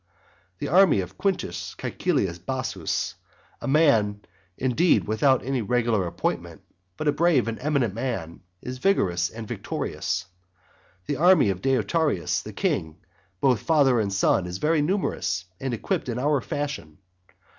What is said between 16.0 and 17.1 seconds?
in our fashion.